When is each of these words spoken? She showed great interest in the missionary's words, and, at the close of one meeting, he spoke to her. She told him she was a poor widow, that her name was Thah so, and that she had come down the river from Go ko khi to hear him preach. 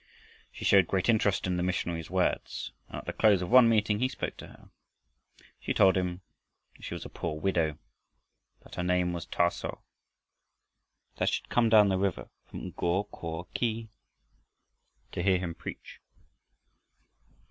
She 0.51 0.65
showed 0.65 0.87
great 0.87 1.09
interest 1.09 1.45
in 1.45 1.57
the 1.57 1.61
missionary's 1.61 2.09
words, 2.09 2.71
and, 2.89 2.97
at 2.97 3.05
the 3.05 3.13
close 3.13 3.43
of 3.43 3.51
one 3.51 3.69
meeting, 3.69 3.99
he 3.99 4.07
spoke 4.07 4.35
to 4.37 4.47
her. 4.47 4.69
She 5.59 5.75
told 5.75 5.95
him 5.95 6.21
she 6.79 6.95
was 6.95 7.05
a 7.05 7.07
poor 7.07 7.39
widow, 7.39 7.77
that 8.63 8.73
her 8.73 8.83
name 8.83 9.13
was 9.13 9.25
Thah 9.27 9.49
so, 9.49 9.69
and 11.11 11.17
that 11.17 11.29
she 11.29 11.43
had 11.43 11.49
come 11.49 11.69
down 11.69 11.89
the 11.89 11.99
river 11.99 12.31
from 12.47 12.71
Go 12.71 13.03
ko 13.03 13.47
khi 13.55 13.89
to 15.11 15.21
hear 15.21 15.37
him 15.37 15.53
preach. 15.53 15.99